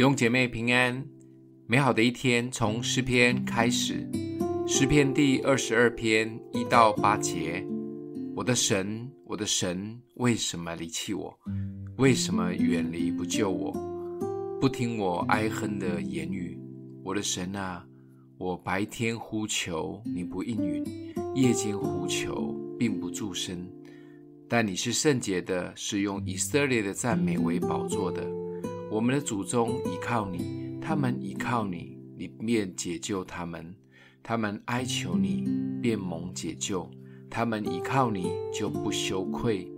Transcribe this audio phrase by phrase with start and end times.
[0.00, 1.06] 弟兄姐妹平安，
[1.66, 4.10] 美好的一天从诗篇开始。
[4.66, 7.62] 诗篇第二十二篇一到八节：
[8.34, 11.38] 我的神，我的神，为什么离弃我？
[11.98, 13.70] 为什么远离不救我？
[14.58, 16.58] 不听我哀哼的言语。
[17.04, 17.84] 我的神啊，
[18.38, 20.82] 我白天呼求，你不应允；
[21.34, 23.70] 夜间呼求，并不助声。
[24.48, 28.26] 但你是圣洁的，是用以色列的赞美为宝座的。
[28.90, 33.62] 我们的祖宗倚靠你，他们倚靠你，你便解救他们；
[34.20, 35.44] 他们哀求你，
[35.80, 36.90] 便蒙解救；
[37.30, 39.70] 他们倚靠你，就不羞愧。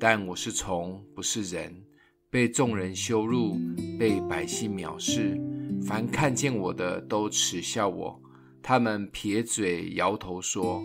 [0.00, 1.84] 但我是虫，不是人，
[2.30, 3.58] 被众人羞辱，
[3.98, 5.38] 被百姓藐视。
[5.86, 8.18] 凡看见我的，都耻笑我。
[8.62, 10.82] 他们撇嘴摇头说：“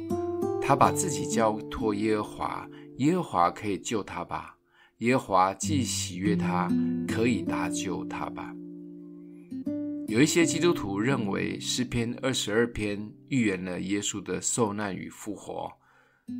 [0.62, 4.58] 他把自己交托耶和华，耶和华可以救他吧？”
[5.02, 6.70] 耶和华既喜悦他，
[7.08, 8.54] 可以搭救他吧。
[10.07, 15.72] 有一些基督徒认为诗篇二十二篇预言了耶稣的受难与复活，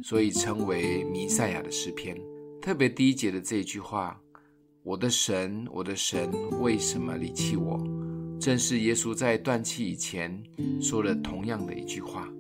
[0.04, 2.16] 所以称为弥赛亚的诗篇。
[2.62, 4.22] 特别第一节的这一句话
[4.86, 7.84] ：“我的神，我的神，为什么离弃我？”
[8.40, 10.40] 正是耶稣在断气以前
[10.80, 12.32] 说了同样的一句话。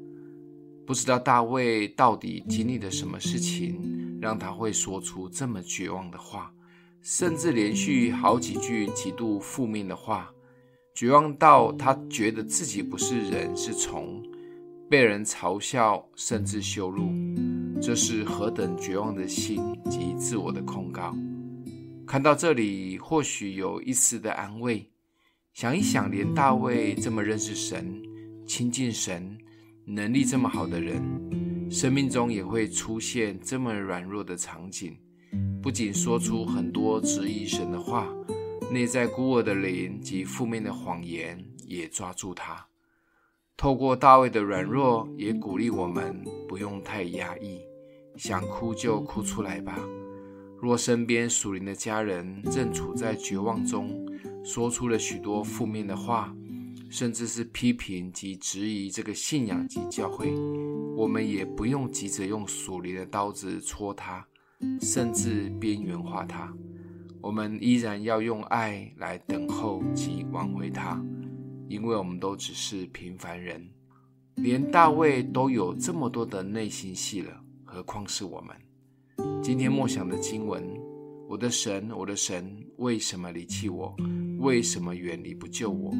[0.86, 4.11] 不知道大卫到底经历了什么事情。
[4.22, 6.53] 让他会说出这么绝望的话，
[7.02, 10.31] 甚至连续好几句极度负面的话，
[10.94, 14.22] 绝望到他觉得自己不是人，是虫，
[14.88, 17.09] 被人嘲笑，甚至羞辱。
[17.81, 21.16] 这是何等绝望的心及自我的控告！
[22.05, 24.88] 看到这里，或许有一丝的安慰。
[25.53, 27.99] 想一想，连大卫这么认识神、
[28.45, 29.36] 亲近神、
[29.83, 31.02] 能力这么好的人。
[31.72, 34.97] 生命中也会出现这么软弱的场景，
[35.64, 38.09] 不仅说出很多质疑神的话，
[38.69, 42.67] 内在孤儿的灵及负面的谎言也抓住他。
[43.55, 47.61] 透过大卫的软弱，也鼓励我们不用太压抑，
[48.17, 49.80] 想哭就哭出来吧。
[50.59, 54.05] 若身边属灵的家人正处在绝望中，
[54.43, 56.36] 说出了许多负面的话。
[56.91, 60.29] 甚至是批评及质疑这个信仰及教会，
[60.93, 64.27] 我们也不用急着用属灵的刀子戳他，
[64.81, 66.53] 甚至边缘化他。
[67.21, 71.02] 我们依然要用爱来等候及挽回他，
[71.69, 73.65] 因为我们都只是平凡人，
[74.35, 79.41] 连大卫都有这么多的内心戏了，何况是我们？
[79.41, 80.61] 今天默想的经文：
[81.29, 83.95] 我的神，我的神，为什么离弃我？
[84.41, 85.91] 为什么远离不救我？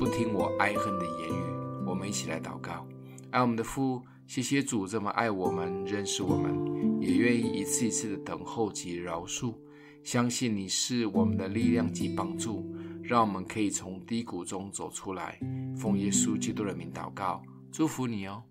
[0.00, 2.84] 不听我哀恨的言语，我们一起来祷告。
[3.30, 9.54] 爱我们的父，谢谢主这么爱我们，认识我们，也愿意一次一次的等候及饶恕。
[10.02, 12.68] 相信你是我们的力量及帮助，
[13.00, 15.38] 让我们可以从低谷中走出来。
[15.76, 17.40] 奉耶稣基督的名祷告，
[17.70, 18.42] 祝福你哦。